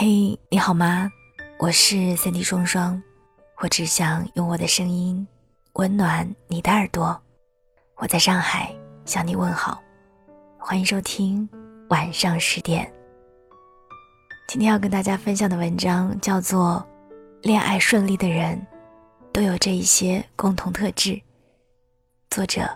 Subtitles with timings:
[0.00, 1.10] 嘿，你好吗？
[1.58, 3.02] 我是三 D 双双，
[3.56, 5.26] 我只想用我的声音
[5.72, 7.20] 温暖你的耳朵。
[7.96, 8.72] 我在上海
[9.04, 9.82] 向你问好，
[10.56, 11.48] 欢迎收听
[11.88, 12.88] 晚上十点。
[14.46, 16.86] 今天要跟大家分享的文章叫做
[17.44, 18.64] 《恋爱顺利的人
[19.32, 21.10] 都有这一些共同特质》，
[22.30, 22.70] 作者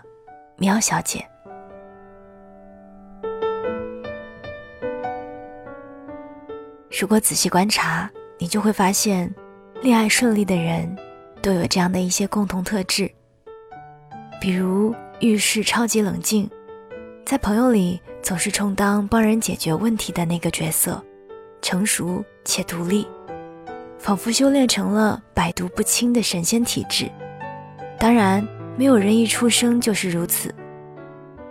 [0.57, 1.25] 喵小姐。
[6.95, 8.07] 如果仔细观察，
[8.37, 9.33] 你就会发现，
[9.81, 10.95] 恋爱顺利的人
[11.41, 13.11] 都有这样的一些共同特质。
[14.39, 16.47] 比如遇事超级冷静，
[17.25, 21.03] 在朋友里总是充当帮人解决问题的那个角色，
[21.63, 23.07] 成熟且独立，
[23.97, 27.09] 仿佛修炼成了百毒不侵的神仙体质。
[27.99, 28.47] 当然，
[28.77, 30.53] 没有人一出生就是如此。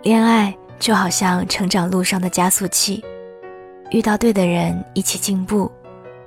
[0.03, 3.03] 恋爱就好像成长路上的加速器。
[3.93, 5.71] 遇到对的人一起进步，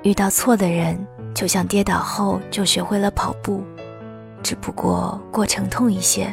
[0.05, 0.97] 遇到错的人
[1.35, 3.61] 就像跌倒后就学会了跑步，
[4.41, 6.33] 只不过过程痛一些。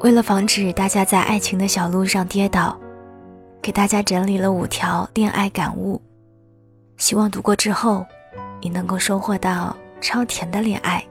[0.00, 2.78] 为了防止大家在爱情的小路上跌倒，
[3.62, 5.98] 给大家整理了五条恋爱感悟，
[6.98, 8.04] 希望读过之后，
[8.60, 11.02] 你能够收获到超甜的恋爱。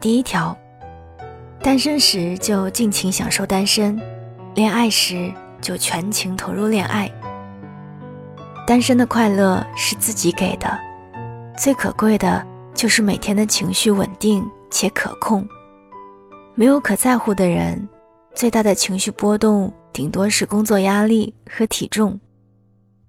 [0.00, 0.56] 第一条。
[1.62, 4.00] 单身时就尽情享受单身，
[4.54, 7.10] 恋爱时就全情投入恋爱。
[8.66, 10.78] 单身的快乐是自己给的，
[11.56, 15.46] 最可贵的就是每天的情绪稳定且可控。
[16.54, 17.88] 没有可在乎的人，
[18.34, 22.18] 最大的情绪波动顶多是工作压力和体重。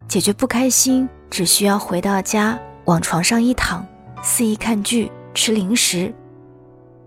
[0.07, 3.85] 解决不开心，只需要回到家往床上一躺，
[4.23, 6.13] 肆意看剧、吃零食。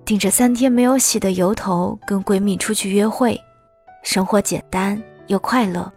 [0.05, 3.41] 顶着三天没有洗的油头，跟闺蜜出去约会，
[4.03, 5.93] 生活简单又快乐。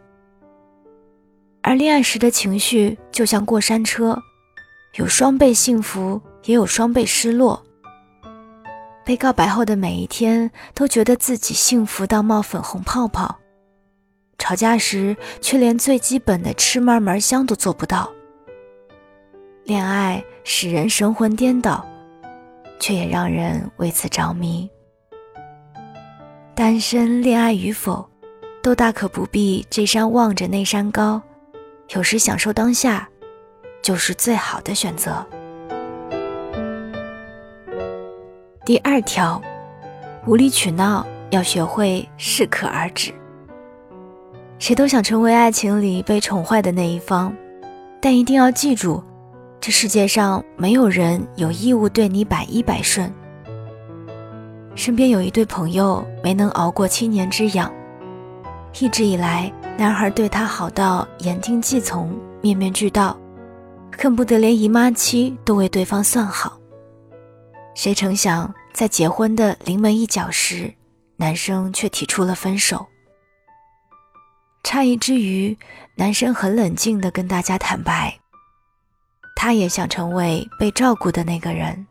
[1.62, 4.22] 而恋爱时的情绪就像过山车，
[4.96, 7.60] 有双倍幸福，也有双倍失落。
[9.06, 13.36] 被告白后的每一天，都觉得自己幸福到冒粉红泡泡；
[14.38, 18.12] 吵架时，却连最基本的吃嘛嘛香都做不到。
[19.64, 21.86] 恋爱使人神魂颠倒。
[22.80, 24.70] 却也让人为此着迷。
[26.56, 28.08] 单身恋爱与否，
[28.62, 31.22] 都大可不必这山望着那山高，
[31.96, 33.10] 有时享受当下，
[33.82, 35.26] 就是最好的选择。
[38.66, 39.42] 第二条，
[40.26, 43.12] 无理取闹要学会适可而止。
[44.60, 47.36] 谁都想成为爱情里被宠坏的那一方，
[48.00, 49.04] 但一定要记住。
[49.64, 53.10] 这世界上没有人有义务对你百依百顺。
[54.76, 57.74] 身边有一对朋友没能熬过七年之痒，
[58.82, 63.18] 一直以来，男孩对她好到言听计从、面面俱到，
[63.98, 66.60] 恨不得连姨妈期都为对方算好。
[67.74, 70.74] 谁成想，在结婚的临门一脚时，
[71.16, 72.86] 男生却提出了分手。
[74.66, 75.58] 诧异之余，
[75.96, 78.14] 男生很冷静地跟大家坦白。
[79.36, 81.86] 他也想成为被照顾的那个人，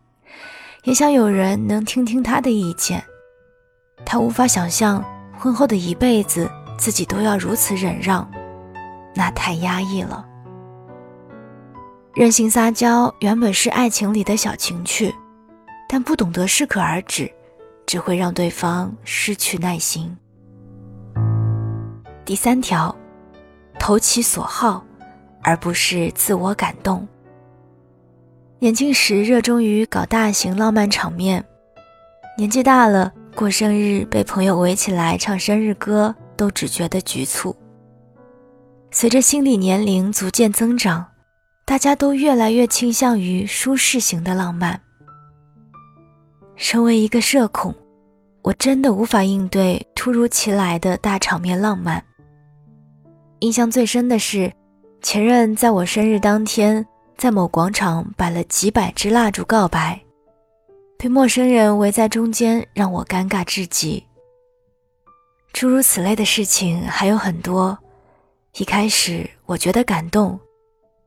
[0.85, 3.03] 也想有人能听听他的意见。
[4.05, 5.05] 他无法想象
[5.39, 8.29] 婚后的一辈子自己都要如此忍让，
[9.15, 10.27] 那太压抑了。
[12.15, 15.15] 任性撒娇原本是爱情里的小情趣，
[15.89, 17.31] 但不懂得适可而止，
[17.87, 20.15] 只会让对方失去耐心。
[22.25, 22.95] 第三条，
[23.79, 24.85] 投其所好，
[25.43, 27.07] 而不是自我感动。
[28.63, 31.45] 年轻时热衷于搞大型浪漫场面，
[32.39, 37.57] 年纪大了过生日被朋友围起来唱生日歌，都只觉得局促。
[38.93, 41.05] 随着心理年龄逐渐增长，
[41.65, 44.81] 大家都越来越倾向于舒适型的浪漫。
[46.55, 47.75] 身为一个社恐，
[48.43, 52.01] 我真的无法应对突如其来的大场面浪漫。
[53.41, 54.53] 印象最深的是，
[55.01, 56.87] 前任在我生日当天。
[57.17, 60.01] 在某广场摆了几百支蜡烛告白，
[60.99, 64.05] 被陌生人围在中间，让我尴尬至极。
[65.53, 67.79] 诸如此类的事情还有很多。
[68.57, 70.39] 一开始我觉得感动，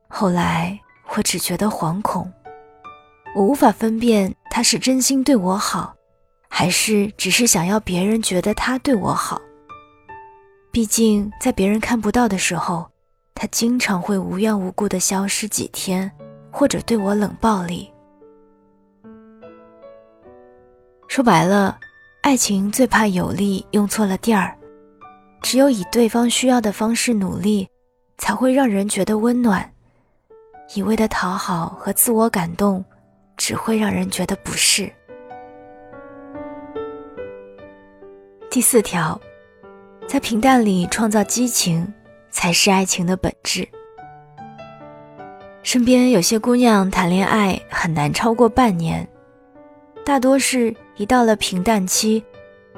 [0.08, 0.78] 后来
[1.14, 2.32] 我只觉得惶恐。
[3.34, 5.94] 我无法分辨他是真心对我好，
[6.48, 9.40] 还是只是想要别人觉得他对我好。
[10.72, 12.90] 毕竟在别人看不到的时候。
[13.38, 16.10] 他经常会无缘无故的消失几天，
[16.50, 17.92] 或者对我冷暴力。
[21.06, 21.78] 说白了，
[22.22, 24.56] 爱情最怕有力用错了地儿，
[25.42, 27.68] 只有以对方需要的方式努力，
[28.16, 29.70] 才会让人觉得温暖。
[30.74, 32.82] 一味的讨好和自我感动，
[33.36, 34.90] 只会让人觉得不适。
[38.50, 39.20] 第四条，
[40.08, 41.92] 在平淡里创造激情，
[42.46, 43.68] 才是爱情的本质。
[45.64, 49.04] 身边有些姑娘谈恋爱很难超过半年，
[50.04, 52.22] 大多是一到了平淡期，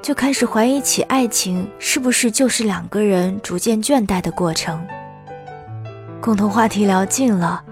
[0.01, 4.83] 就开始怀疑起爱情是不是就是两个人逐渐倦怠的过程。
[6.19, 7.63] 共同话题聊尽了。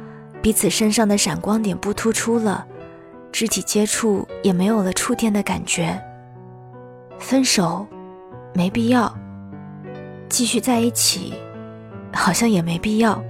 [0.43, 2.67] 彼此身上的闪光点不突出了，
[3.33, 5.99] 肢体接触也没有了触电的感觉。
[7.19, 7.87] 分手，
[8.53, 9.11] 没必要；
[10.29, 11.33] 继续在一起，
[12.17, 13.23] 好像也没必要。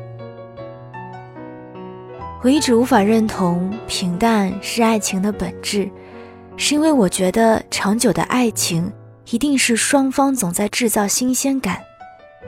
[2.43, 5.91] 我一直无法认同平淡是爱情的本质，
[6.57, 8.91] 是因为我觉得长久的爱情
[9.31, 11.83] 一定是双方总在制造新鲜感，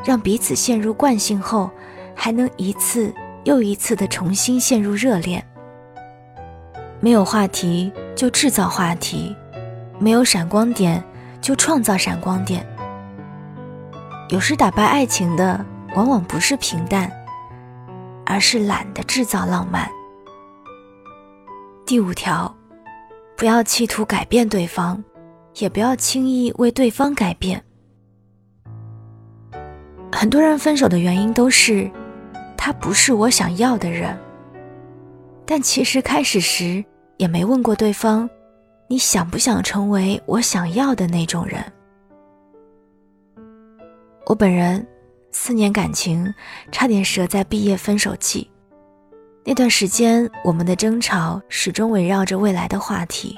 [0.04, 1.70] 让彼此陷入惯性后，
[2.14, 3.12] 还能一次。
[3.44, 5.42] 又一次的重新陷入热恋，
[7.00, 9.34] 没有话题就制造话题，
[9.98, 11.02] 没有闪光点
[11.40, 12.66] 就创造闪光点。
[14.28, 15.64] 有时打败爱情的
[15.94, 17.10] 往往不是平淡，
[18.24, 19.90] 而是懒得制造浪漫。
[21.86, 22.54] 第五条，
[23.36, 25.02] 不要企图改变对方，
[25.56, 27.62] 也不要轻易为对方改变。
[30.12, 31.90] 很多人分手的原因都是。
[32.60, 34.18] 他不是我想要的人，
[35.46, 36.84] 但其实开始时
[37.16, 38.28] 也没问过对方，
[38.88, 41.64] 你想不想成为我想要的那种人？
[44.26, 44.84] 我本人
[45.30, 46.34] 四年感情
[46.72, 48.50] 差点折在毕业分手季，
[49.44, 53.36] 那段时间我们的争吵始终围绕着未来的话题。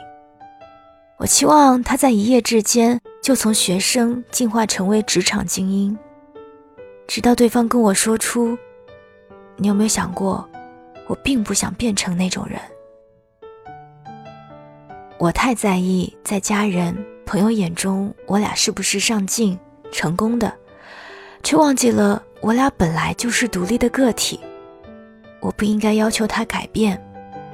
[1.19, 5.97] 我期望他在一夜之间就从学生进化成为职场精英，
[7.07, 8.57] 直到对方跟我说出。
[9.57, 10.49] 你有没有想过，
[11.07, 12.59] 我并不想变成那种人。
[15.19, 16.97] 我太在意在家人、
[17.27, 19.59] 朋友眼中我俩是不是上进、
[19.93, 20.57] 成功的，
[21.43, 24.39] 却忘记了我俩本来就是独立的个体。
[25.41, 27.03] 我不应该要求他改变，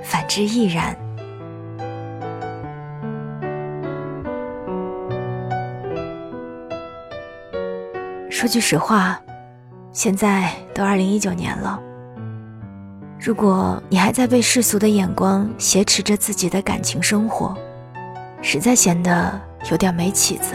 [0.03, 0.97] 反之亦然。
[8.29, 9.19] 说句实话，
[9.93, 11.81] 现在都二零一九年了。
[13.19, 17.57] 如果你还在被世俗的眼光挟持着自己的感情生活，
[18.43, 19.41] 实在显得
[19.71, 20.53] 有点没起子。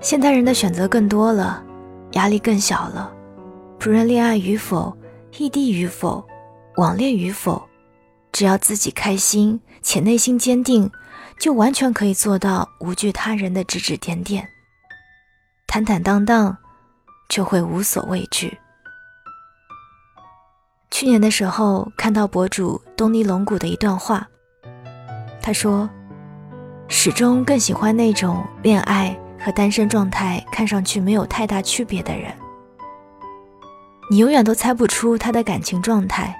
[0.00, 1.62] 现代人的选择更多了，
[2.14, 3.12] 压力更小了，
[3.78, 4.96] 不论恋爱与否、
[5.38, 6.26] 异地与否、
[6.76, 7.62] 网恋与否，
[8.32, 10.90] 只要自己开心且内心坚定，
[11.38, 14.48] 就完全可以做到无惧他人的指指点点，
[15.66, 16.56] 坦坦荡荡，
[17.28, 18.58] 就会无所畏惧。
[20.90, 24.28] 去年的时候，看到博主东尼龙骨的一段话，
[25.42, 25.90] 他说
[26.86, 32.32] ：“始终更喜欢那种恋爱和单身状态看上去没有太大区别的人。
[34.10, 36.34] 你永远都猜不出他的感情状态，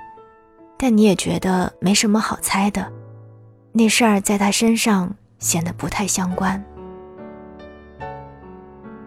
[0.78, 2.90] 但你也觉得没什么好猜的，
[3.72, 6.62] 那事儿在他身上显得不太相关。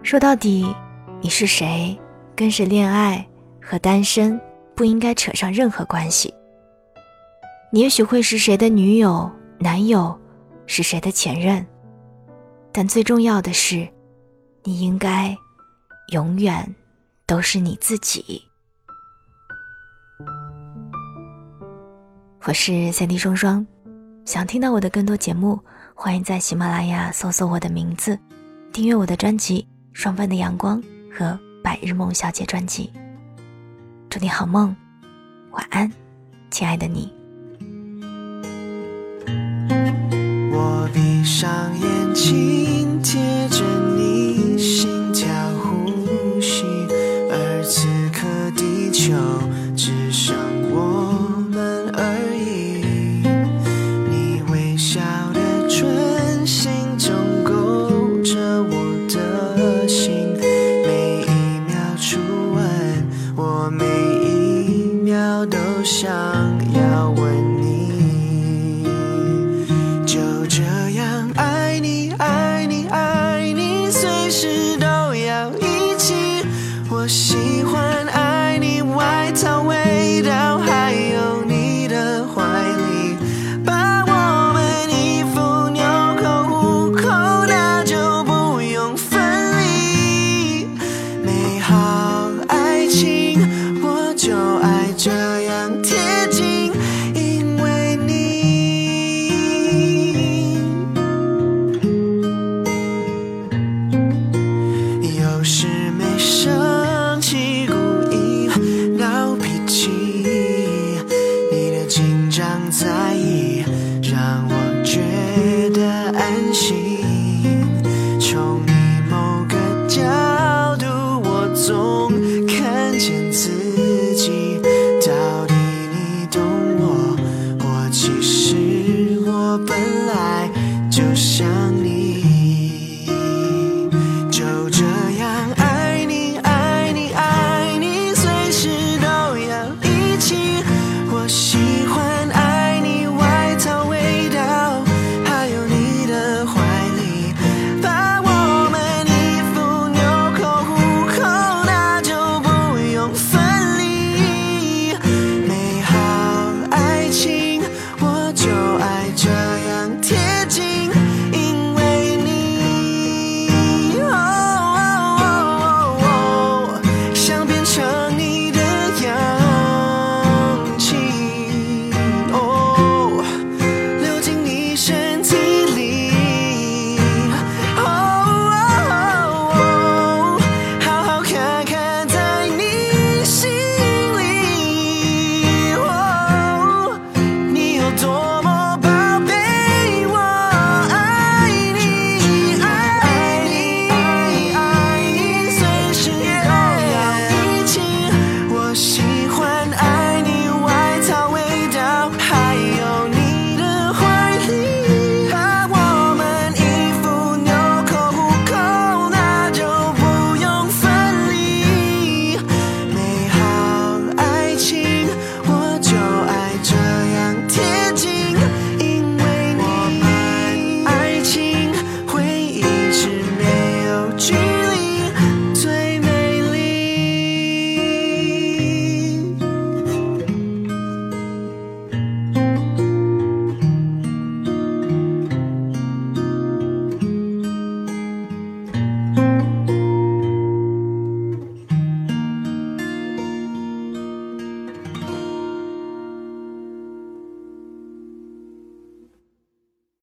[0.02, 0.74] 说到底，
[1.20, 1.98] 你是谁，
[2.36, 3.26] 跟谁恋爱
[3.60, 4.40] 和单身。”
[4.78, 6.32] 不应该扯上任何关系。
[7.72, 9.28] 你也许会是谁的女友、
[9.58, 10.16] 男友，
[10.66, 11.66] 是谁的前任，
[12.80, 13.88] 但最重要的是，
[14.62, 15.36] 你应该
[16.12, 16.76] 永远
[17.26, 18.40] 都是你自己。
[22.44, 23.66] 我是三 D 双双，
[24.24, 25.58] 想听到我的更多节目，
[25.92, 28.16] 欢迎在喜马拉雅搜索我的名字，
[28.72, 30.80] 订阅我的专辑《双份的阳光》
[31.12, 31.24] 和
[31.60, 32.92] 《百日梦小姐》专辑。
[34.08, 34.72] 祝你好梦，
[35.50, 35.92] 晚安，
[36.48, 37.12] 亲爱的你。
[40.52, 42.57] 我闭上眼睛，
[65.90, 66.12] 想
[66.74, 67.10] 要